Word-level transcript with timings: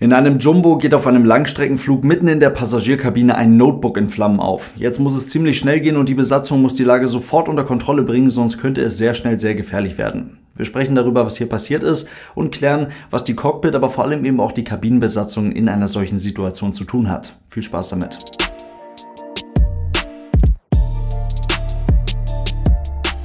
In 0.00 0.12
einem 0.12 0.38
Jumbo 0.38 0.78
geht 0.78 0.94
auf 0.94 1.08
einem 1.08 1.24
Langstreckenflug 1.24 2.04
mitten 2.04 2.28
in 2.28 2.38
der 2.38 2.50
Passagierkabine 2.50 3.34
ein 3.34 3.56
Notebook 3.56 3.96
in 3.96 4.08
Flammen 4.08 4.38
auf. 4.38 4.70
Jetzt 4.76 5.00
muss 5.00 5.16
es 5.16 5.28
ziemlich 5.28 5.58
schnell 5.58 5.80
gehen 5.80 5.96
und 5.96 6.08
die 6.08 6.14
Besatzung 6.14 6.62
muss 6.62 6.74
die 6.74 6.84
Lage 6.84 7.08
sofort 7.08 7.48
unter 7.48 7.64
Kontrolle 7.64 8.04
bringen, 8.04 8.30
sonst 8.30 8.58
könnte 8.58 8.80
es 8.80 8.96
sehr 8.96 9.14
schnell 9.14 9.40
sehr 9.40 9.56
gefährlich 9.56 9.98
werden. 9.98 10.38
Wir 10.54 10.66
sprechen 10.66 10.94
darüber, 10.94 11.26
was 11.26 11.36
hier 11.36 11.48
passiert 11.48 11.82
ist 11.82 12.08
und 12.36 12.54
klären, 12.54 12.92
was 13.10 13.24
die 13.24 13.34
Cockpit, 13.34 13.74
aber 13.74 13.90
vor 13.90 14.04
allem 14.04 14.24
eben 14.24 14.38
auch 14.38 14.52
die 14.52 14.62
Kabinenbesatzung 14.62 15.50
in 15.50 15.68
einer 15.68 15.88
solchen 15.88 16.16
Situation 16.16 16.72
zu 16.72 16.84
tun 16.84 17.10
hat. 17.10 17.36
Viel 17.48 17.64
Spaß 17.64 17.88
damit. 17.88 18.20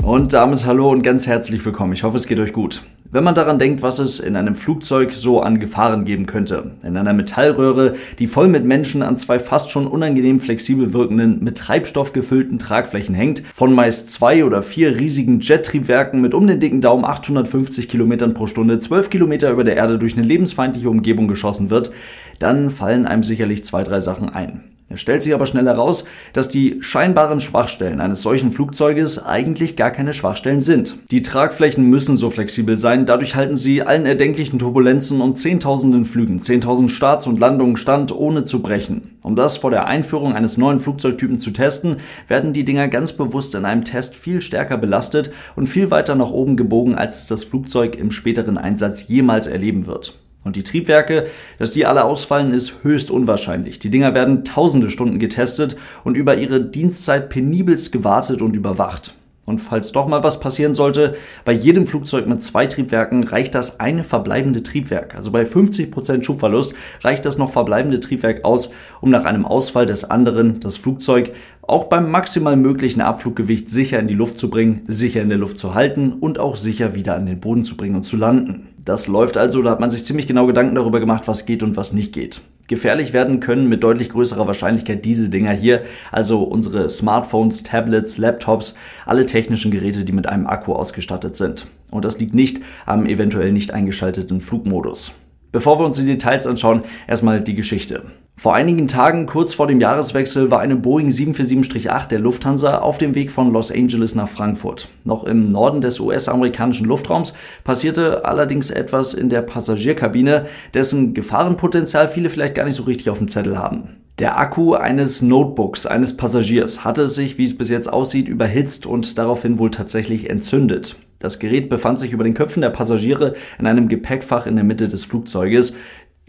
Und 0.01 0.33
damit 0.33 0.65
hallo 0.65 0.89
und 0.89 1.03
ganz 1.03 1.27
herzlich 1.27 1.63
willkommen. 1.63 1.93
Ich 1.93 2.01
hoffe, 2.01 2.17
es 2.17 2.25
geht 2.25 2.39
euch 2.39 2.51
gut. 2.51 2.81
Wenn 3.13 3.23
man 3.23 3.35
daran 3.35 3.59
denkt, 3.59 3.83
was 3.83 3.99
es 3.99 4.19
in 4.19 4.35
einem 4.35 4.55
Flugzeug 4.55 5.13
so 5.13 5.39
an 5.39 5.59
Gefahren 5.59 6.03
geben 6.03 6.25
könnte, 6.25 6.71
in 6.83 6.97
einer 6.97 7.13
Metallröhre, 7.13 7.93
die 8.17 8.25
voll 8.25 8.47
mit 8.47 8.65
Menschen 8.65 9.03
an 9.03 9.17
zwei 9.17 9.37
fast 9.37 9.69
schon 9.69 9.85
unangenehm 9.85 10.39
flexibel 10.39 10.93
wirkenden, 10.93 11.43
mit 11.43 11.59
Treibstoff 11.59 12.13
gefüllten 12.13 12.57
Tragflächen 12.57 13.13
hängt, 13.13 13.43
von 13.53 13.71
meist 13.71 14.09
zwei 14.09 14.43
oder 14.43 14.63
vier 14.63 14.95
riesigen 14.95 15.41
Jettriebwerken 15.41 16.21
mit 16.21 16.33
um 16.33 16.47
den 16.47 16.59
dicken 16.59 16.81
Daumen 16.81 17.05
850 17.05 17.87
Kilometern 17.87 18.33
pro 18.33 18.47
Stunde 18.47 18.79
12 18.79 19.11
Kilometer 19.11 19.51
über 19.51 19.63
der 19.63 19.75
Erde 19.75 19.99
durch 19.99 20.17
eine 20.17 20.25
lebensfeindliche 20.25 20.89
Umgebung 20.89 21.27
geschossen 21.27 21.69
wird, 21.69 21.91
dann 22.39 22.71
fallen 22.71 23.05
einem 23.05 23.21
sicherlich 23.21 23.63
zwei, 23.63 23.83
drei 23.83 23.99
Sachen 23.99 24.29
ein. 24.29 24.72
Es 24.93 25.01
stellt 25.01 25.23
sich 25.23 25.33
aber 25.33 25.47
schnell 25.47 25.65
heraus, 25.65 26.05
dass 26.33 26.49
die 26.49 26.77
scheinbaren 26.81 27.39
Schwachstellen 27.39 27.99
eines 27.99 28.21
solchen 28.21 28.51
Flugzeuges 28.51 29.17
eigentlich 29.23 29.75
gar 29.75 29.89
keine 29.89 30.13
Schwachstellen 30.13 30.61
sind. 30.61 30.99
Die 31.09 31.23
Tragflächen 31.23 31.89
müssen 31.89 32.15
so 32.15 32.29
flexibel 32.29 32.77
sein, 32.77 33.07
dadurch 33.07 33.35
halten 33.35 33.55
sie 33.55 33.81
allen 33.81 34.05
erdenklichen 34.05 34.59
Turbulenzen 34.59 35.19
und 35.19 35.35
zehntausenden 35.35 36.05
Flügen, 36.05 36.37
zehntausend 36.37 36.91
Starts 36.91 37.25
und 37.25 37.39
Landungen 37.39 37.75
stand, 37.75 38.15
ohne 38.15 38.43
zu 38.43 38.61
brechen. 38.61 39.17
Um 39.23 39.35
das 39.35 39.57
vor 39.57 39.71
der 39.71 39.87
Einführung 39.87 40.33
eines 40.33 40.57
neuen 40.57 40.79
Flugzeugtypen 40.79 41.39
zu 41.39 41.49
testen, 41.51 41.97
werden 42.27 42.53
die 42.53 42.65
Dinger 42.65 42.87
ganz 42.87 43.13
bewusst 43.13 43.55
in 43.55 43.65
einem 43.65 43.83
Test 43.83 44.15
viel 44.15 44.41
stärker 44.41 44.77
belastet 44.77 45.31
und 45.55 45.67
viel 45.67 45.89
weiter 45.89 46.13
nach 46.13 46.29
oben 46.29 46.55
gebogen, 46.55 46.95
als 46.95 47.19
es 47.19 47.27
das 47.27 47.43
Flugzeug 47.43 47.95
im 47.95 48.11
späteren 48.11 48.59
Einsatz 48.59 49.07
jemals 49.07 49.47
erleben 49.47 49.87
wird. 49.87 50.22
Und 50.43 50.55
die 50.55 50.63
Triebwerke, 50.63 51.27
dass 51.57 51.71
die 51.71 51.85
alle 51.85 52.03
ausfallen, 52.03 52.53
ist 52.53 52.83
höchst 52.83 53.11
unwahrscheinlich. 53.11 53.79
Die 53.79 53.89
Dinger 53.89 54.13
werden 54.13 54.43
tausende 54.43 54.89
Stunden 54.89 55.19
getestet 55.19 55.77
und 56.03 56.17
über 56.17 56.35
ihre 56.35 56.61
Dienstzeit 56.61 57.29
penibelst 57.29 57.91
gewartet 57.91 58.41
und 58.41 58.55
überwacht. 58.55 59.15
Und 59.45 59.59
falls 59.59 59.91
doch 59.91 60.07
mal 60.07 60.23
was 60.23 60.39
passieren 60.39 60.73
sollte, 60.73 61.17
bei 61.43 61.51
jedem 61.51 61.85
Flugzeug 61.85 62.27
mit 62.27 62.41
zwei 62.41 62.65
Triebwerken 62.65 63.25
reicht 63.25 63.55
das 63.55 63.81
eine 63.81 64.05
verbleibende 64.05 64.63
Triebwerk. 64.63 65.15
Also 65.15 65.31
bei 65.31 65.43
50% 65.43 66.23
Schubverlust 66.23 66.73
reicht 67.01 67.25
das 67.25 67.37
noch 67.37 67.51
verbleibende 67.51 67.99
Triebwerk 67.99 68.45
aus, 68.45 68.71
um 69.01 69.09
nach 69.09 69.25
einem 69.25 69.45
Ausfall 69.45 69.85
des 69.85 70.05
anderen 70.09 70.61
das 70.61 70.77
Flugzeug 70.77 71.33
auch 71.61 71.85
beim 71.85 72.09
maximal 72.09 72.55
möglichen 72.55 73.01
Abfluggewicht 73.01 73.69
sicher 73.69 73.99
in 73.99 74.07
die 74.07 74.13
Luft 74.13 74.37
zu 74.37 74.49
bringen, 74.49 74.83
sicher 74.87 75.21
in 75.21 75.29
der 75.29 75.37
Luft 75.37 75.57
zu 75.57 75.73
halten 75.73 76.13
und 76.13 76.39
auch 76.39 76.55
sicher 76.55 76.95
wieder 76.95 77.15
an 77.15 77.25
den 77.25 77.41
Boden 77.41 77.65
zu 77.65 77.75
bringen 77.75 77.95
und 77.95 78.05
zu 78.05 78.15
landen. 78.15 78.72
Das 78.85 79.07
läuft 79.07 79.37
also, 79.37 79.61
da 79.61 79.69
hat 79.69 79.79
man 79.79 79.89
sich 79.89 80.03
ziemlich 80.03 80.27
genau 80.27 80.45
Gedanken 80.45 80.75
darüber 80.75 80.99
gemacht, 80.99 81.27
was 81.27 81.45
geht 81.45 81.63
und 81.63 81.77
was 81.77 81.93
nicht 81.93 82.11
geht. 82.11 82.41
Gefährlich 82.67 83.13
werden 83.13 83.39
können 83.39 83.69
mit 83.69 83.81
deutlich 83.81 84.09
größerer 84.09 84.45
Wahrscheinlichkeit 84.45 85.05
diese 85.05 85.29
Dinger 85.29 85.51
hier, 85.51 85.83
also 86.11 86.43
unsere 86.43 86.89
Smartphones, 86.89 87.63
Tablets, 87.63 88.17
Laptops, 88.17 88.75
alle 89.05 89.25
technischen 89.25 89.71
Geräte, 89.71 90.03
die 90.03 90.11
mit 90.11 90.27
einem 90.27 90.47
Akku 90.47 90.73
ausgestattet 90.73 91.37
sind. 91.37 91.67
Und 91.91 92.03
das 92.03 92.19
liegt 92.19 92.33
nicht 92.33 92.61
am 92.85 93.05
eventuell 93.05 93.53
nicht 93.53 93.73
eingeschalteten 93.73 94.41
Flugmodus. 94.41 95.13
Bevor 95.53 95.79
wir 95.79 95.85
uns 95.85 95.97
die 95.97 96.05
Details 96.05 96.45
anschauen, 96.45 96.83
erstmal 97.07 97.41
die 97.41 97.55
Geschichte. 97.55 98.03
Vor 98.35 98.55
einigen 98.55 98.87
Tagen, 98.87 99.25
kurz 99.25 99.53
vor 99.53 99.67
dem 99.67 99.79
Jahreswechsel, 99.79 100.51
war 100.51 100.59
eine 100.59 100.75
Boeing 100.75 101.09
747-8 101.09 102.07
der 102.07 102.19
Lufthansa 102.19 102.79
auf 102.79 102.97
dem 102.97 103.15
Weg 103.15 103.31
von 103.31 103.53
Los 103.53 103.71
Angeles 103.71 104.15
nach 104.15 104.27
Frankfurt. 104.27 104.89
Noch 105.05 105.23
im 105.23 105.47
Norden 105.47 105.79
des 105.81 105.99
US-amerikanischen 105.99 106.85
Luftraums 106.85 107.35
passierte 107.63 108.25
allerdings 108.25 108.69
etwas 108.69 109.13
in 109.13 109.29
der 109.29 109.43
Passagierkabine, 109.43 110.47
dessen 110.73 111.13
Gefahrenpotenzial 111.13 112.09
viele 112.09 112.29
vielleicht 112.29 112.55
gar 112.55 112.65
nicht 112.65 112.75
so 112.75 112.83
richtig 112.83 113.09
auf 113.09 113.19
dem 113.19 113.29
Zettel 113.29 113.57
haben. 113.57 113.97
Der 114.19 114.37
Akku 114.37 114.73
eines 114.73 115.21
Notebooks 115.21 115.85
eines 115.85 116.17
Passagiers 116.17 116.83
hatte 116.83 117.09
sich, 117.09 117.37
wie 117.37 117.45
es 117.45 117.57
bis 117.57 117.69
jetzt 117.69 117.91
aussieht, 117.91 118.27
überhitzt 118.27 118.85
und 118.85 119.17
daraufhin 119.17 119.57
wohl 119.57 119.71
tatsächlich 119.71 120.29
entzündet. 120.29 120.97
Das 121.23 121.39
Gerät 121.39 121.69
befand 121.69 121.99
sich 121.99 122.11
über 122.11 122.25
den 122.25 122.33
Köpfen 122.33 122.59
der 122.59 122.69
Passagiere 122.69 123.33
in 123.57 123.65
einem 123.65 123.87
Gepäckfach 123.87 124.45
in 124.45 124.55
der 124.55 124.65
Mitte 124.65 124.89
des 124.89 125.05
Flugzeuges. 125.05 125.77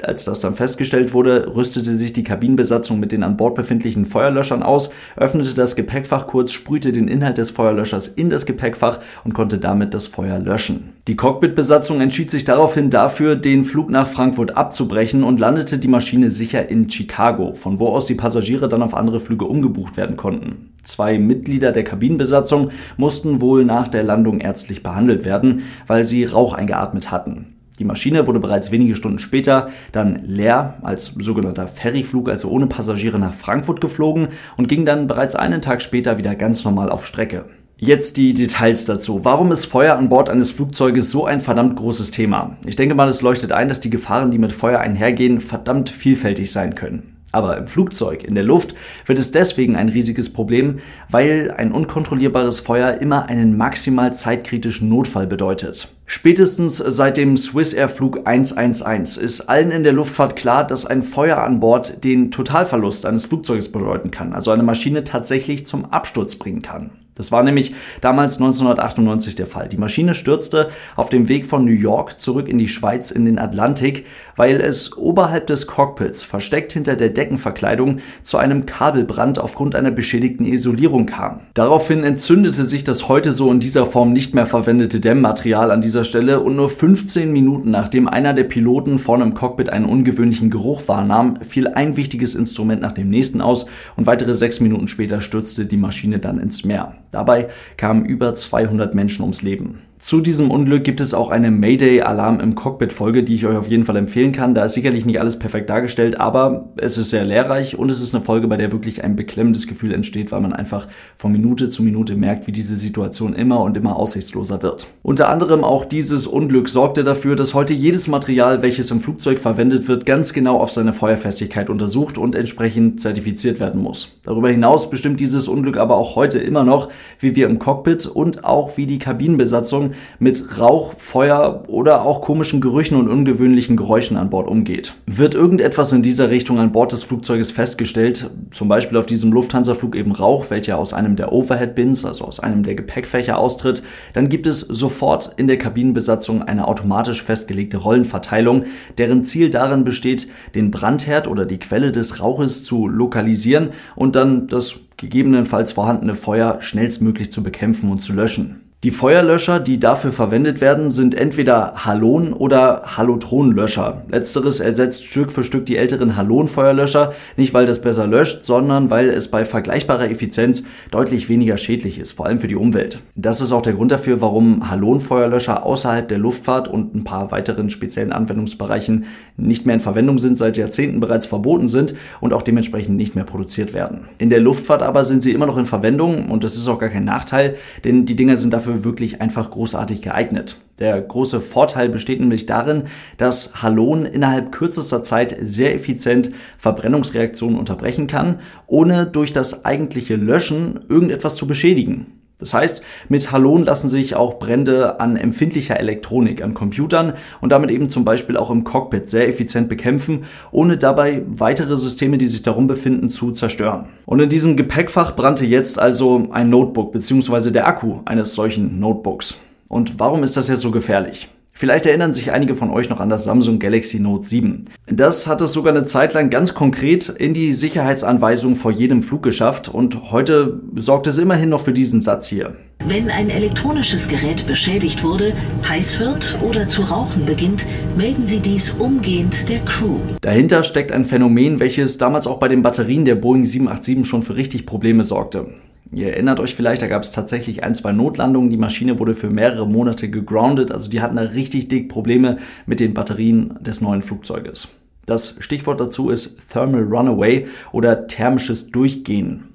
Als 0.03 0.25
das 0.25 0.41
dann 0.41 0.55
festgestellt 0.55 1.15
wurde, 1.15 1.55
rüstete 1.55 1.97
sich 1.97 2.13
die 2.13 2.25
Kabinenbesatzung 2.25 2.99
mit 2.99 3.13
den 3.13 3.23
an 3.23 3.37
Bord 3.37 3.55
befindlichen 3.55 4.05
Feuerlöschern 4.05 4.65
aus, 4.65 4.91
öffnete 5.17 5.55
das 5.55 5.77
Gepäckfach 5.77 6.27
kurz, 6.27 6.53
sprühte 6.53 6.91
den 6.91 7.07
Inhalt 7.07 7.39
des 7.39 7.51
Feuerlöschers 7.51 8.09
in 8.09 8.29
das 8.29 8.45
Gepäckfach 8.45 8.99
und 9.25 9.35
konnte 9.35 9.59
damit 9.59 9.95
das 9.95 10.09
Feuer 10.09 10.41
löschen. 10.41 10.95
Die 11.07 11.15
Cockpitbesatzung 11.15 12.01
entschied 12.01 12.31
sich 12.31 12.45
daraufhin 12.45 12.91
dafür, 12.91 13.37
den 13.37 13.63
Flug 13.63 13.89
nach 13.89 14.09
Frankfurt 14.09 14.57
abzubrechen 14.57 15.23
und 15.23 15.39
landete 15.39 15.79
die 15.79 15.89
Maschine 15.89 16.29
sicher 16.29 16.69
in 16.69 16.91
Chicago, 16.91 17.53
von 17.53 17.79
wo 17.79 17.89
aus 17.89 18.07
die 18.07 18.17
Passagiere 18.17 18.69
dann 18.69 18.83
auf 18.83 18.95
andere 18.95 19.21
Flüge 19.21 19.45
umgebucht 19.45 19.97
werden 19.97 20.17
konnten. 20.17 20.73
Zwei 20.83 21.19
Mitglieder 21.19 21.71
der 21.71 21.85
Kabinenbesatzung 21.85 22.71
mussten 22.97 23.41
wohl 23.41 23.65
nach 23.65 23.87
der 23.87 24.03
Landung 24.03 24.41
ärztlich 24.41 24.83
behandelt 24.83 25.25
werden, 25.25 25.63
weil 25.87 26.03
sie 26.03 26.25
Rauch 26.25 26.53
eingeatmet 26.53 27.11
hatten. 27.11 27.55
Die 27.79 27.85
Maschine 27.85 28.27
wurde 28.27 28.39
bereits 28.39 28.71
wenige 28.71 28.95
Stunden 28.95 29.19
später 29.19 29.69
dann 29.91 30.21
leer 30.25 30.79
als 30.83 31.07
sogenannter 31.19 31.67
Ferryflug, 31.67 32.29
also 32.29 32.49
ohne 32.49 32.69
Passagiere 32.69 33.19
nach 33.19 33.35
Frankfurt 33.35 33.81
geflogen 33.81 34.29
und 34.57 34.69
ging 34.69 34.85
dann 34.85 35.07
bereits 35.09 35.35
einen 35.35 35.61
Tag 35.61 35.83
später 35.83 36.17
wieder 36.17 36.37
ganz 36.37 36.65
normal 36.65 36.89
auf 36.89 37.05
Strecke. 37.05 37.47
Jetzt 37.77 38.17
die 38.17 38.33
Details 38.33 38.85
dazu. 38.85 39.25
Warum 39.25 39.51
ist 39.51 39.65
Feuer 39.65 39.97
an 39.97 40.09
Bord 40.09 40.31
eines 40.31 40.53
Flugzeuges 40.53 41.11
so 41.11 41.25
ein 41.25 41.41
verdammt 41.41 41.75
großes 41.75 42.13
Thema? 42.13 42.57
Ich 42.65 42.77
denke 42.77 42.95
mal, 42.95 43.09
es 43.09 43.21
leuchtet 43.21 43.51
ein, 43.51 43.69
dass 43.69 43.81
die 43.81 43.91
Gefahren, 43.91 44.31
die 44.31 44.39
mit 44.39 44.53
Feuer 44.53 44.79
einhergehen, 44.79 45.41
verdammt 45.41 45.91
vielfältig 45.91 46.53
sein 46.53 46.77
können. 46.77 47.14
Aber 47.35 47.57
im 47.59 47.67
Flugzeug, 47.67 48.23
in 48.23 48.37
der 48.37 48.45
Luft, 48.45 48.77
wird 49.07 49.19
es 49.19 49.33
deswegen 49.33 49.75
ein 49.75 49.89
riesiges 49.89 50.33
Problem, 50.33 50.79
weil 51.11 51.53
ein 51.57 51.73
unkontrollierbares 51.73 52.61
Feuer 52.61 52.99
immer 53.01 53.29
einen 53.29 53.57
maximal 53.57 54.15
zeitkritischen 54.15 54.89
Notfall 54.89 55.27
bedeutet. 55.27 55.89
Spätestens 56.07 56.77
seit 56.77 57.17
dem 57.17 57.37
Swiss 57.37 57.73
Air 57.73 57.89
Flug 57.89 58.21
111 58.25 59.17
ist 59.17 59.41
allen 59.49 59.73
in 59.73 59.83
der 59.83 59.95
Luftfahrt 59.95 60.37
klar, 60.37 60.65
dass 60.65 60.87
ein 60.87 61.03
Feuer 61.03 61.39
an 61.39 61.59
Bord 61.59 62.05
den 62.05 62.31
Totalverlust 62.31 63.05
eines 63.05 63.25
Flugzeuges 63.25 63.73
bedeuten 63.73 64.13
kann, 64.13 64.33
also 64.33 64.53
eine 64.53 64.63
Maschine 64.63 65.03
tatsächlich 65.03 65.67
zum 65.67 65.87
Absturz 65.87 66.37
bringen 66.37 66.63
kann. 66.63 67.04
Das 67.15 67.31
war 67.31 67.43
nämlich 67.43 67.75
damals 68.01 68.37
1998 68.37 69.37
der 69.37 69.47
Fall. 69.47 69.69
Die 69.69 69.77
Maschine 69.77 70.15
stürzte 70.15 70.71
auf 70.97 71.09
dem 71.09 71.29
Weg 71.29 71.47
von 71.47 71.65
New 71.65 71.73
York 71.73 72.19
zurück 72.19 72.49
in 72.49 72.59
die 72.59 72.69
Schweiz 72.69 73.11
in 73.11 73.25
den 73.25 73.39
Atlantik, 73.39 74.07
weil 74.37 74.61
es 74.61 74.97
oberhalb 74.97 75.47
des 75.47 75.67
Cockpits, 75.67 76.25
versteckt 76.25 76.73
hinter 76.73 76.97
der 76.97 77.11
Deckenverkleidung, 77.11 77.99
zu 78.23 78.39
einem 78.39 78.67
Kabelbrand 78.67 79.39
aufgrund 79.39 79.75
einer 79.75 79.91
beschädigten 79.91 80.47
Isolierung 80.47 81.07
kam. 81.07 81.41
Daraufhin 81.55 82.05
entzündete 82.05 82.65
sich 82.65 82.85
das 82.85 83.09
heute 83.09 83.33
so 83.33 83.51
in 83.51 83.61
dieser 83.61 83.87
Form 83.87 84.13
nicht 84.13 84.35
mehr 84.35 84.47
verwendete 84.47 85.01
Dämmmaterial 85.01 85.71
an 85.71 85.83
dieser 85.83 86.05
Stelle 86.05 86.41
und 86.41 86.57
nur 86.57 86.71
15 86.71 87.33
Minuten 87.33 87.71
nachdem 87.71 88.09
einer 88.09 88.33
der 88.33 88.45
Piloten 88.45 88.99
vorne 88.99 89.25
im 89.25 89.35
Cockpit 89.35 89.71
einen 89.71 89.85
ungewöhnlichen 89.85 90.51
Geruch 90.51 90.83
wahrnahm, 90.87 91.37
fiel 91.37 91.69
ein 91.69 91.97
wichtiges 91.97 92.35
Instrument 92.35 92.81
nach 92.81 92.93
dem 92.93 93.11
nächsten 93.11 93.41
aus 93.41 93.67
und 93.97 94.07
weitere 94.07 94.35
sechs 94.35 94.61
Minuten 94.61 94.89
später 94.89 95.21
stürzte 95.21 95.67
die 95.67 95.77
Maschine 95.77 96.19
dann 96.19 96.39
ins 96.39 96.65
Meer. 96.65 96.95
Dabei 97.15 97.49
kamen 97.77 98.05
über 98.05 98.35
200 98.35 98.95
Menschen 98.95 99.23
ums 99.23 99.43
Leben. 99.43 99.83
Zu 100.05 100.21
diesem 100.21 100.51
Unglück 100.51 100.85
gibt 100.85 101.01
es 101.01 101.15
auch 101.15 101.31
eine 101.31 101.51
Mayday-Alarm 101.51 102.39
im 102.39 102.55
Cockpit-Folge, 102.55 103.23
die 103.23 103.33
ich 103.33 103.47
euch 103.47 103.57
auf 103.57 103.69
jeden 103.69 103.85
Fall 103.85 103.97
empfehlen 103.97 104.33
kann. 104.33 104.55
Da 104.55 104.67
ist 104.67 104.75
sicherlich 104.75 105.07
nicht 105.07 105.19
alles 105.19 105.39
perfekt 105.39 105.71
dargestellt, 105.71 106.21
aber 106.21 106.69
es 106.77 106.99
ist 106.99 107.09
sehr 107.09 107.25
lehrreich 107.25 107.79
und 107.79 107.91
es 107.91 108.03
ist 108.03 108.15
eine 108.15 108.23
Folge, 108.23 108.47
bei 108.47 108.59
der 108.59 108.71
wirklich 108.71 109.03
ein 109.03 109.17
beklemmendes 109.17 109.67
Gefühl 109.67 109.95
entsteht, 109.95 110.31
weil 110.31 110.43
man 110.43 110.53
einfach 110.53 110.89
von 111.17 111.33
Minute 111.33 111.71
zu 111.71 111.83
Minute 111.83 112.17
merkt, 112.17 112.47
wie 112.47 112.53
diese 112.53 112.77
Situation 112.77 113.33
immer 113.33 113.63
und 113.63 113.79
immer 113.79 113.97
aussichtsloser 113.97 114.63
wird. 114.63 114.89
Unter 115.03 115.31
anderem 115.31 115.65
auch 115.65 115.87
dieses 115.87 116.27
Unglück 116.27 116.69
sorgte 116.69 117.03
dafür, 117.03 117.35
dass 117.35 117.55
heute 117.55 117.73
jedes 117.73 118.07
Material, 118.07 118.61
welches 118.61 118.91
im 118.91 119.01
Flugzeug 119.01 119.39
verwendet 119.39 119.89
wird, 119.89 120.05
ganz 120.05 120.35
genau 120.35 120.61
auf 120.61 120.71
seine 120.71 120.93
Feuerfestigkeit 120.93 121.71
untersucht 121.71 122.19
und 122.19 122.35
entsprechend 122.35 123.01
zertifiziert 123.01 123.59
werden 123.59 123.81
muss. 123.81 124.11
Darüber 124.25 124.51
hinaus 124.51 124.91
bestimmt 124.91 125.19
dieses 125.19 125.49
Unglück 125.49 125.79
aber 125.79 125.97
auch 125.97 126.15
heute 126.15 126.41
immer 126.41 126.65
noch, 126.65 126.91
wie 127.21 127.35
wir 127.35 127.47
im 127.47 127.59
Cockpit 127.59 128.05
und 128.05 128.45
auch 128.45 128.77
wie 128.77 128.85
die 128.85 128.99
Kabinenbesatzung 128.99 129.94
Mit 130.19 130.59
Rauch, 130.59 130.95
Feuer 130.97 131.65
oder 131.69 132.05
auch 132.05 132.21
komischen 132.21 132.61
Gerüchen 132.61 132.97
und 132.97 133.09
ungewöhnlichen 133.09 133.77
Geräuschen 133.77 134.17
an 134.17 134.31
Bord 134.31 134.49
umgeht. 134.49 134.95
Wird 135.07 135.35
irgendetwas 135.35 135.93
in 135.93 136.03
dieser 136.03 136.31
Richtung 136.31 136.59
an 136.59 136.73
Bord 136.73 136.93
des 136.93 137.05
Flugzeuges 137.05 137.51
festgestellt, 137.51 138.31
zum 138.51 138.69
Beispiel 138.69 138.99
auf 138.99 139.07
diesem 139.07 139.33
Lufthansa-Flug 139.33 139.97
eben 139.97 140.13
Rauch, 140.13 140.51
welcher 140.51 140.79
aus 140.79 140.93
einem 140.93 141.17
der 141.17 141.33
Overhead-Bins, 141.33 142.05
also 142.05 142.25
aus 142.25 142.41
einem 142.41 142.63
der 142.63 142.75
Gepäckfächer 142.75 143.39
austritt, 143.39 143.83
dann 144.13 144.29
gibt 144.29 144.47
es 144.47 144.61
sofort 144.61 145.33
in 145.37 145.47
der 145.47 145.59
Kabinenbesatzung 145.59 146.43
eine 146.43 146.69
automatisch 146.69 147.23
festgelegte 147.23 147.79
Rollenverteilung, 147.79 148.65
deren 148.99 149.25
Ziel 149.25 149.51
darin 149.51 149.85
besteht, 149.85 150.29
den 150.55 150.71
Brandherd 150.71 151.29
oder 151.29 151.47
die 151.47 151.59
Quelle 151.59 151.93
des 151.93 152.21
Rauches 152.21 152.65
zu 152.65 152.89
lokalisieren 152.89 153.71
und 153.97 154.17
dann 154.17 154.47
das 154.47 154.77
gegebenenfalls 154.97 155.73
vorhandene 155.73 156.15
Feuer 156.15 156.61
schnellstmöglich 156.61 157.33
zu 157.33 157.43
bekämpfen 157.43 157.91
und 157.91 158.01
zu 158.01 158.13
löschen. 158.13 158.64
Die 158.85 158.91
Feuerlöscher, 158.91 159.61
die 159.61 159.81
dafür 159.81 160.13
verwendet 160.13 160.61
werden, 160.61 160.91
sind 160.91 161.15
entweder 161.15 161.87
Halon- 161.87 162.35
oder 162.35 162.83
Halotronlöscher. 162.99 164.03
Letzteres 164.11 164.61
ersetzt 164.61 165.07
Stück 165.07 165.33
für 165.33 165.43
Stück 165.43 165.65
die 165.65 165.79
älteren 165.79 166.17
Halonfeuerlöscher, 166.17 167.15
nicht 167.39 167.55
weil 167.55 167.65
das 167.65 167.81
besser 167.81 168.07
löscht, 168.07 168.45
sondern 168.45 168.91
weil 168.91 169.09
es 169.09 169.29
bei 169.31 169.47
vergleichbarer 169.47 170.11
Effizienz 170.11 170.67
deutlich 170.91 171.31
weniger 171.31 171.57
schädlich 171.57 171.99
ist, 171.99 172.13
vor 172.13 172.27
allem 172.27 172.41
für 172.41 172.47
die 172.47 172.57
Umwelt. 172.57 173.01
Das 173.15 173.41
ist 173.41 173.53
auch 173.53 173.63
der 173.63 173.73
Grund 173.73 173.91
dafür, 173.91 174.21
warum 174.21 174.71
Halonfeuerlöscher 174.71 175.65
außerhalb 175.65 176.07
der 176.07 176.19
Luftfahrt 176.19 176.69
und 176.69 176.95
ein 176.95 177.05
paar 177.05 177.31
weiteren 177.31 177.71
speziellen 177.71 178.13
Anwendungsbereichen 178.13 179.07
nicht 179.39 179.65
mehr 179.65 179.77
in 179.77 179.81
Verwendung 179.81 180.19
sind, 180.19 180.37
seit 180.37 180.59
Jahrzehnten 180.59 181.01
bereits 181.01 181.25
verboten 181.25 181.69
sind 181.69 181.95
und 182.21 182.35
auch 182.35 182.43
dementsprechend 182.43 182.99
nicht 182.99 183.15
mehr 183.15 183.25
produziert 183.25 183.73
werden. 183.73 184.09
In 184.19 184.29
der 184.29 184.41
Luftfahrt 184.41 184.83
aber 184.83 185.05
sind 185.05 185.23
sie 185.23 185.33
immer 185.33 185.47
noch 185.47 185.57
in 185.57 185.65
Verwendung 185.65 186.31
und 186.31 186.45
das 186.45 186.55
ist 186.55 186.69
auch 186.69 186.79
gar 186.79 186.91
kein 186.91 187.07
Nachteil, 187.07 187.57
denn 187.83 188.05
die 188.05 188.15
Dinger 188.15 188.37
sind 188.37 188.53
dafür 188.53 188.74
wirklich 188.83 189.21
einfach 189.21 189.51
großartig 189.51 190.03
geeignet. 190.03 190.57
Der 190.81 191.01
große 191.01 191.41
Vorteil 191.41 191.89
besteht 191.89 192.19
nämlich 192.19 192.47
darin, 192.47 192.85
dass 193.17 193.63
Halon 193.63 194.07
innerhalb 194.07 194.51
kürzester 194.51 195.05
Zeit 195.05 195.37
sehr 195.41 195.75
effizient 195.75 196.33
Verbrennungsreaktionen 196.59 197.59
unterbrechen 197.59 198.09
kann, 198.09 198.41
ohne 198.67 199.07
durch 199.07 199.33
das 199.33 199.65
eigentliche 199.65 200.17
Löschen 200.17 200.81
irgendetwas 200.89 201.37
zu 201.37 201.47
beschädigen. 201.47 202.24
Das 202.39 202.53
heißt, 202.53 202.83
mit 203.09 203.31
Halon 203.31 203.65
lassen 203.65 203.89
sich 203.89 204.17
auch 204.17 204.39
Brände 204.39 204.99
an 204.99 205.17
empfindlicher 205.17 205.79
Elektronik, 205.79 206.43
an 206.43 206.53
Computern 206.53 207.13
und 207.41 207.51
damit 207.51 207.71
eben 207.71 207.91
zum 207.91 208.05
Beispiel 208.05 208.37
auch 208.37 208.51
im 208.51 208.65
Cockpit 208.65 209.09
sehr 209.09 209.29
effizient 209.29 209.69
bekämpfen, 209.69 210.25
ohne 210.51 210.77
dabei 210.77 211.23
weitere 211.27 211.77
Systeme, 211.77 212.19
die 212.19 212.27
sich 212.27 212.43
darum 212.43 212.67
befinden, 212.67 213.09
zu 213.09 213.31
zerstören. 213.31 213.87
Und 214.05 214.21
in 214.21 214.29
diesem 214.29 214.57
Gepäckfach 214.57 215.15
brannte 215.15 215.47
jetzt 215.47 215.79
also 215.79 216.25
ein 216.31 216.51
Notebook 216.51 216.93
bzw. 216.93 217.51
der 217.51 217.69
Akku 217.69 218.01
eines 218.05 218.35
solchen 218.35 218.81
Notebooks. 218.81 219.37
Und 219.69 219.99
warum 219.99 220.23
ist 220.23 220.37
das 220.37 220.49
jetzt 220.49 220.61
so 220.61 220.71
gefährlich? 220.71 221.29
Vielleicht 221.57 221.87
erinnern 221.87 222.13
sich 222.13 222.33
einige 222.33 222.57
von 222.57 222.69
euch 222.69 222.91
noch 222.91 222.99
an 222.99 223.09
das 223.09 223.23
Samsung 223.23 223.61
Galaxy 223.61 224.01
Note 224.01 224.27
7. 224.27 224.65
Das 224.87 225.29
hat 225.29 225.41
es 225.41 225.53
sogar 225.53 225.73
eine 225.73 225.85
Zeit 225.85 226.13
lang 226.13 226.29
ganz 226.29 226.53
konkret 226.53 227.09
in 227.09 227.33
die 227.33 227.53
Sicherheitsanweisung 227.53 228.57
vor 228.57 228.73
jedem 228.73 229.03
Flug 229.03 229.23
geschafft 229.23 229.69
und 229.69 230.11
heute 230.11 230.61
sorgt 230.75 231.07
es 231.07 231.17
immerhin 231.17 231.51
noch 231.51 231.61
für 231.61 231.73
diesen 231.73 232.01
Satz 232.01 232.27
hier. 232.27 232.57
Wenn 232.87 233.09
ein 233.09 233.31
elektronisches 233.31 234.09
Gerät 234.09 234.49
beschädigt 234.49 235.05
wurde, 235.05 235.33
heiß 235.67 236.01
wird 236.01 236.37
oder 236.43 236.67
zu 236.67 236.83
rauchen 236.83 237.25
beginnt, 237.25 237.67
melden 237.97 238.27
Sie 238.27 238.41
dies 238.41 238.73
umgehend 238.73 239.49
der 239.49 239.61
Crew. 239.61 239.99
Dahinter 240.23 240.65
steckt 240.65 240.91
ein 240.91 241.05
Phänomen, 241.05 241.61
welches 241.61 241.99
damals 241.99 242.27
auch 242.27 242.41
bei 242.41 242.49
den 242.49 242.63
Batterien 242.63 243.05
der 243.05 243.15
Boeing 243.15 243.45
787 243.45 244.05
schon 244.05 244.23
für 244.23 244.35
richtig 244.35 244.67
Probleme 244.67 245.05
sorgte. 245.05 245.47
Ihr 245.93 246.09
erinnert 246.09 246.41
euch 246.41 246.55
vielleicht, 246.55 246.83
da 246.83 246.87
gab 246.87 247.03
es 247.03 247.13
tatsächlich 247.13 247.63
ein, 247.63 247.75
zwei 247.75 247.93
Notlandungen. 247.93 248.51
Die 248.51 248.57
Maschine 248.57 248.99
wurde 248.99 249.15
für 249.15 249.31
mehrere 249.31 249.69
Monate 249.69 250.11
gegroundet. 250.11 250.73
Also 250.73 250.89
die 250.89 251.01
hatten 251.01 251.17
da 251.17 251.23
richtig 251.23 251.69
dick 251.69 251.89
Probleme 251.89 252.39
mit 252.67 252.81
den 252.81 252.95
Batterien 252.95 253.59
des 253.61 253.81
neuen 253.81 254.03
Flugzeuges. 254.03 254.69
Das 255.07 255.37
Stichwort 255.41 255.81
dazu 255.81 256.09
ist 256.09 256.51
Thermal 256.51 256.85
Runaway 256.85 257.47
oder 257.73 258.07
thermisches 258.07 258.71
Durchgehen. 258.71 259.51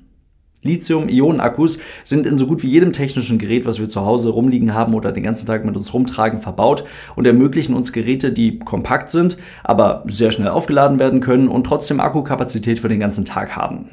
Lithium-Ionen-Akkus 0.61 1.79
sind 2.03 2.25
in 2.25 2.37
so 2.37 2.45
gut 2.45 2.63
wie 2.63 2.67
jedem 2.67 2.91
technischen 2.91 3.39
Gerät, 3.39 3.65
was 3.65 3.79
wir 3.79 3.87
zu 3.87 4.01
Hause 4.05 4.29
rumliegen 4.29 4.73
haben 4.73 4.93
oder 4.93 5.13
den 5.13 5.23
ganzen 5.23 5.47
Tag 5.47 5.63
mit 5.63 5.77
uns 5.77 5.93
rumtragen, 5.93 6.39
verbaut 6.39 6.83
und 7.15 7.25
ermöglichen 7.25 7.73
uns 7.73 7.93
Geräte, 7.93 8.33
die 8.33 8.59
kompakt 8.59 9.09
sind, 9.09 9.37
aber 9.63 10.03
sehr 10.07 10.33
schnell 10.33 10.49
aufgeladen 10.49 10.99
werden 10.99 11.21
können 11.21 11.47
und 11.47 11.63
trotzdem 11.63 12.01
Akkukapazität 12.01 12.79
für 12.79 12.89
den 12.89 12.99
ganzen 12.99 13.23
Tag 13.23 13.55
haben. 13.55 13.89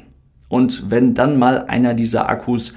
Und 0.49 0.89
wenn 0.89 1.13
dann 1.13 1.37
mal 1.37 1.65
einer 1.65 1.93
dieser 1.93 2.29
Akkus 2.29 2.73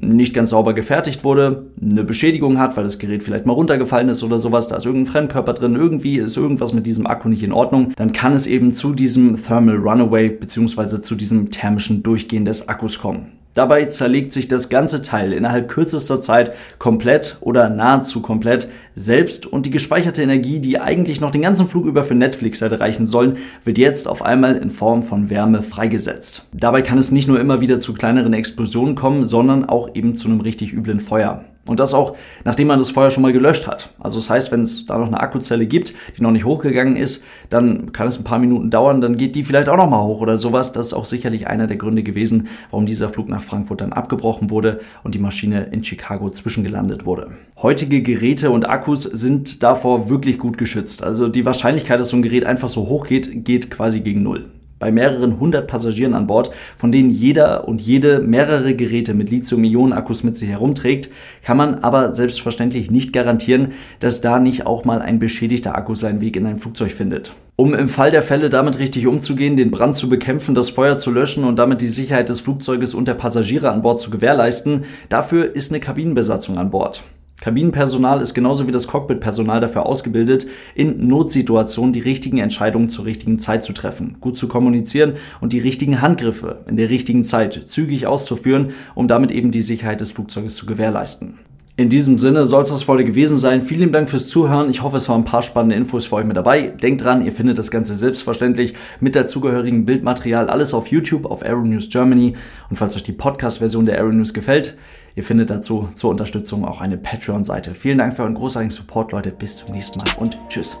nicht 0.00 0.34
ganz 0.34 0.50
sauber 0.50 0.74
gefertigt 0.74 1.24
wurde, 1.24 1.66
eine 1.80 2.04
Beschädigung 2.04 2.58
hat, 2.58 2.76
weil 2.76 2.84
das 2.84 2.98
Gerät 2.98 3.22
vielleicht 3.22 3.46
mal 3.46 3.52
runtergefallen 3.52 4.08
ist 4.08 4.22
oder 4.22 4.38
sowas, 4.38 4.68
da 4.68 4.76
ist 4.76 4.86
irgendein 4.86 5.12
Fremdkörper 5.12 5.54
drin, 5.54 5.74
irgendwie 5.74 6.18
ist 6.18 6.36
irgendwas 6.36 6.72
mit 6.72 6.86
diesem 6.86 7.06
Akku 7.06 7.28
nicht 7.28 7.42
in 7.42 7.52
Ordnung, 7.52 7.92
dann 7.96 8.12
kann 8.12 8.34
es 8.34 8.46
eben 8.46 8.72
zu 8.72 8.94
diesem 8.94 9.42
Thermal 9.42 9.76
Runaway 9.76 10.30
bzw. 10.30 11.00
zu 11.02 11.14
diesem 11.14 11.50
thermischen 11.50 12.02
Durchgehen 12.02 12.44
des 12.44 12.68
Akkus 12.68 12.98
kommen. 12.98 13.35
Dabei 13.56 13.86
zerlegt 13.86 14.32
sich 14.32 14.48
das 14.48 14.68
ganze 14.68 15.00
Teil 15.00 15.32
innerhalb 15.32 15.68
kürzester 15.68 16.20
Zeit 16.20 16.52
komplett 16.78 17.38
oder 17.40 17.70
nahezu 17.70 18.20
komplett 18.20 18.68
selbst 18.94 19.46
und 19.46 19.64
die 19.64 19.70
gespeicherte 19.70 20.22
Energie, 20.22 20.60
die 20.60 20.78
eigentlich 20.78 21.22
noch 21.22 21.30
den 21.30 21.40
ganzen 21.40 21.66
Flug 21.66 21.86
über 21.86 22.04
für 22.04 22.14
Netflix 22.14 22.60
hätte 22.60 22.80
reichen 22.80 23.06
sollen, 23.06 23.38
wird 23.64 23.78
jetzt 23.78 24.08
auf 24.08 24.20
einmal 24.20 24.56
in 24.56 24.68
Form 24.68 25.02
von 25.02 25.30
Wärme 25.30 25.62
freigesetzt. 25.62 26.46
Dabei 26.52 26.82
kann 26.82 26.98
es 26.98 27.10
nicht 27.10 27.28
nur 27.28 27.40
immer 27.40 27.62
wieder 27.62 27.78
zu 27.78 27.94
kleineren 27.94 28.34
Explosionen 28.34 28.94
kommen, 28.94 29.24
sondern 29.24 29.64
auch 29.64 29.94
eben 29.94 30.14
zu 30.14 30.28
einem 30.28 30.40
richtig 30.40 30.74
üblen 30.74 31.00
Feuer. 31.00 31.42
Und 31.66 31.80
das 31.80 31.94
auch, 31.94 32.16
nachdem 32.44 32.68
man 32.68 32.78
das 32.78 32.90
Feuer 32.90 33.10
schon 33.10 33.22
mal 33.22 33.32
gelöscht 33.32 33.66
hat. 33.66 33.90
Also 33.98 34.18
das 34.18 34.30
heißt, 34.30 34.52
wenn 34.52 34.62
es 34.62 34.86
da 34.86 34.98
noch 34.98 35.08
eine 35.08 35.20
Akkuzelle 35.20 35.66
gibt, 35.66 35.94
die 36.16 36.22
noch 36.22 36.30
nicht 36.30 36.44
hochgegangen 36.44 36.96
ist, 36.96 37.24
dann 37.50 37.92
kann 37.92 38.06
es 38.06 38.18
ein 38.18 38.24
paar 38.24 38.38
Minuten 38.38 38.70
dauern, 38.70 39.00
dann 39.00 39.16
geht 39.16 39.34
die 39.34 39.44
vielleicht 39.44 39.68
auch 39.68 39.76
noch 39.76 39.90
mal 39.90 40.02
hoch 40.02 40.20
oder 40.20 40.38
sowas. 40.38 40.72
Das 40.72 40.88
ist 40.88 40.92
auch 40.94 41.04
sicherlich 41.04 41.46
einer 41.46 41.66
der 41.66 41.76
Gründe 41.76 42.02
gewesen, 42.02 42.48
warum 42.70 42.86
dieser 42.86 43.08
Flug 43.08 43.28
nach 43.28 43.42
Frankfurt 43.42 43.80
dann 43.80 43.92
abgebrochen 43.92 44.50
wurde 44.50 44.80
und 45.02 45.14
die 45.14 45.18
Maschine 45.18 45.64
in 45.72 45.82
Chicago 45.82 46.30
zwischengelandet 46.30 47.04
wurde. 47.04 47.32
Heutige 47.60 48.02
Geräte 48.02 48.50
und 48.50 48.68
Akkus 48.68 49.02
sind 49.02 49.62
davor 49.62 50.08
wirklich 50.08 50.38
gut 50.38 50.58
geschützt. 50.58 51.02
Also 51.02 51.28
die 51.28 51.44
Wahrscheinlichkeit, 51.44 51.98
dass 51.98 52.10
so 52.10 52.16
ein 52.16 52.22
Gerät 52.22 52.46
einfach 52.46 52.68
so 52.68 52.88
hoch 52.88 53.06
geht, 53.06 53.44
geht 53.44 53.70
quasi 53.70 54.00
gegen 54.00 54.22
Null 54.22 54.50
bei 54.78 54.92
mehreren 54.92 55.40
hundert 55.40 55.66
Passagieren 55.66 56.14
an 56.14 56.26
Bord, 56.26 56.50
von 56.76 56.92
denen 56.92 57.10
jeder 57.10 57.66
und 57.66 57.80
jede 57.80 58.20
mehrere 58.20 58.74
Geräte 58.74 59.14
mit 59.14 59.30
Lithium-Ionen-Akkus 59.30 60.22
mit 60.22 60.36
sich 60.36 60.48
herumträgt, 60.48 61.10
kann 61.42 61.56
man 61.56 61.76
aber 61.76 62.14
selbstverständlich 62.14 62.90
nicht 62.90 63.12
garantieren, 63.12 63.72
dass 64.00 64.20
da 64.20 64.38
nicht 64.38 64.66
auch 64.66 64.84
mal 64.84 65.00
ein 65.00 65.18
beschädigter 65.18 65.76
Akku 65.76 65.94
seinen 65.94 66.20
Weg 66.20 66.36
in 66.36 66.46
ein 66.46 66.58
Flugzeug 66.58 66.92
findet. 66.92 67.34
Um 67.58 67.72
im 67.72 67.88
Fall 67.88 68.10
der 68.10 68.22
Fälle 68.22 68.50
damit 68.50 68.78
richtig 68.78 69.06
umzugehen, 69.06 69.56
den 69.56 69.70
Brand 69.70 69.96
zu 69.96 70.10
bekämpfen, 70.10 70.54
das 70.54 70.68
Feuer 70.68 70.98
zu 70.98 71.10
löschen 71.10 71.44
und 71.44 71.58
damit 71.58 71.80
die 71.80 71.88
Sicherheit 71.88 72.28
des 72.28 72.40
Flugzeuges 72.40 72.92
und 72.92 73.08
der 73.08 73.14
Passagiere 73.14 73.70
an 73.70 73.80
Bord 73.80 73.98
zu 73.98 74.10
gewährleisten, 74.10 74.84
dafür 75.08 75.56
ist 75.56 75.70
eine 75.70 75.80
Kabinenbesatzung 75.80 76.58
an 76.58 76.68
Bord. 76.68 77.02
Kabinenpersonal 77.40 78.22
ist 78.22 78.34
genauso 78.34 78.66
wie 78.66 78.72
das 78.72 78.86
Cockpitpersonal 78.86 79.60
dafür 79.60 79.86
ausgebildet, 79.86 80.46
in 80.74 81.06
Notsituationen 81.06 81.92
die 81.92 82.00
richtigen 82.00 82.38
Entscheidungen 82.38 82.88
zur 82.88 83.04
richtigen 83.04 83.38
Zeit 83.38 83.62
zu 83.62 83.72
treffen, 83.72 84.16
gut 84.20 84.38
zu 84.38 84.48
kommunizieren 84.48 85.14
und 85.40 85.52
die 85.52 85.60
richtigen 85.60 86.00
Handgriffe 86.00 86.64
in 86.66 86.76
der 86.76 86.88
richtigen 86.88 87.24
Zeit 87.24 87.64
zügig 87.66 88.06
auszuführen, 88.06 88.70
um 88.94 89.06
damit 89.06 89.30
eben 89.30 89.50
die 89.50 89.62
Sicherheit 89.62 90.00
des 90.00 90.12
Flugzeuges 90.12 90.56
zu 90.56 90.66
gewährleisten. 90.66 91.38
In 91.78 91.90
diesem 91.90 92.16
Sinne 92.16 92.46
soll 92.46 92.62
es 92.62 92.70
das 92.70 92.88
heute 92.88 93.04
gewesen 93.04 93.36
sein. 93.36 93.60
Vielen 93.60 93.92
Dank 93.92 94.08
fürs 94.08 94.28
Zuhören. 94.28 94.70
Ich 94.70 94.80
hoffe, 94.80 94.96
es 94.96 95.10
waren 95.10 95.20
ein 95.20 95.26
paar 95.26 95.42
spannende 95.42 95.76
Infos 95.76 96.06
für 96.06 96.16
euch 96.16 96.24
mit 96.24 96.34
dabei. 96.34 96.68
Denkt 96.68 97.04
dran, 97.04 97.22
ihr 97.22 97.32
findet 97.32 97.58
das 97.58 97.70
Ganze 97.70 97.96
selbstverständlich 97.96 98.72
mit 98.98 99.14
der 99.14 99.26
zugehörigen 99.26 99.84
Bildmaterial 99.84 100.48
alles 100.48 100.72
auf 100.72 100.86
YouTube, 100.86 101.26
auf 101.26 101.44
Aero 101.44 101.66
News 101.66 101.90
Germany. 101.90 102.32
Und 102.70 102.76
falls 102.76 102.96
euch 102.96 103.02
die 103.02 103.12
Podcast-Version 103.12 103.84
der 103.84 103.98
Aero 103.98 104.10
News 104.10 104.32
gefällt, 104.32 104.78
ihr 105.16 105.24
findet 105.24 105.50
dazu 105.50 105.88
zur 105.94 106.10
Unterstützung 106.10 106.64
auch 106.64 106.80
eine 106.80 106.96
Patreon-Seite. 106.96 107.74
Vielen 107.74 107.98
Dank 107.98 108.14
für 108.14 108.22
euren 108.22 108.34
großartigen 108.34 108.70
Support, 108.70 109.10
Leute. 109.10 109.32
Bis 109.32 109.56
zum 109.56 109.74
nächsten 109.74 109.98
Mal 109.98 110.08
und 110.18 110.38
tschüss. 110.48 110.78